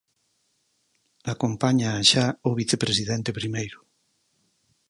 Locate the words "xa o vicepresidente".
2.11-3.29